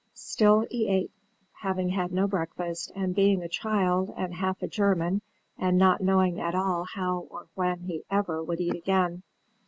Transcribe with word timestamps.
Still 0.15 0.65
he 0.71 0.87
ate, 0.87 1.11
having 1.61 1.89
had 1.89 2.11
no 2.11 2.25
breakfast, 2.25 2.91
and 2.95 3.13
being 3.13 3.43
a 3.43 3.47
child, 3.47 4.11
and 4.17 4.33
half 4.33 4.63
a 4.63 4.67
German, 4.67 5.21
and 5.59 5.77
not 5.77 6.01
knowing 6.01 6.39
at 6.41 6.55
all 6.55 6.85
how 6.95 7.27
or 7.29 7.49
when 7.53 7.81
he 7.81 8.01
ever 8.09 8.43
would 8.43 8.59
eat 8.59 8.73
again. 8.73 9.21